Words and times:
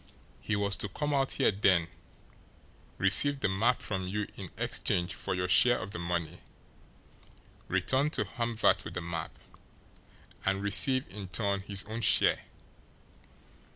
He 0.41 0.55
was 0.55 0.77
to 0.77 0.89
come 0.89 1.13
out 1.13 1.33
here 1.33 1.51
then, 1.51 1.87
receive 2.97 3.39
the 3.39 3.47
map 3.47 3.83
from 3.83 4.07
you 4.07 4.25
in 4.35 4.49
exchange 4.57 5.13
for 5.13 5.35
your 5.35 5.47
share 5.47 5.77
of 5.77 5.91
the 5.91 5.99
money, 5.99 6.41
return 7.67 8.09
to 8.17 8.25
Hamvert 8.25 8.83
with 8.83 8.95
the 8.95 9.01
map, 9.01 9.37
and 10.43 10.63
receive 10.63 11.07
in 11.07 11.27
turn 11.27 11.59
his 11.59 11.83
own 11.83 12.01
share. 12.01 12.45